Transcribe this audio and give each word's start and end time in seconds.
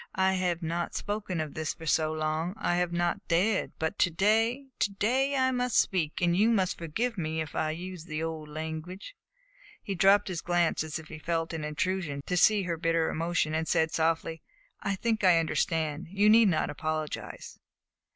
I 0.17 0.33
have 0.33 0.63
not 0.63 0.95
spoken 0.95 1.39
of 1.39 1.49
all 1.49 1.53
this 1.53 1.75
for 1.75 1.85
so 1.85 2.11
long. 2.11 2.55
I 2.57 2.77
have 2.77 2.91
not 2.91 3.27
dared; 3.27 3.73
but 3.77 3.99
to 3.99 4.09
day 4.09 4.65
to 4.79 4.91
day 4.93 5.35
I 5.35 5.51
must 5.51 5.77
speak, 5.77 6.21
and 6.21 6.35
you 6.35 6.49
must 6.49 6.79
forgive 6.79 7.19
me 7.19 7.39
if 7.39 7.53
I 7.55 7.69
use 7.69 8.05
the 8.05 8.23
old 8.23 8.49
language." 8.49 9.15
He 9.83 9.93
dropped 9.93 10.27
his 10.27 10.41
glance 10.41 10.83
as 10.83 10.97
if 10.97 11.09
he 11.09 11.19
felt 11.19 11.53
it 11.53 11.57
an 11.57 11.65
intrusion 11.65 12.23
to 12.25 12.35
see 12.35 12.63
her 12.63 12.77
bitter 12.77 13.09
emotion, 13.11 13.53
and 13.53 13.67
said 13.67 13.91
softly: 13.91 14.41
"I 14.81 14.95
think 14.95 15.23
I 15.23 15.37
understand. 15.37 16.07
You 16.09 16.31
need 16.31 16.47
not 16.49 16.71
apologize." 16.71 17.59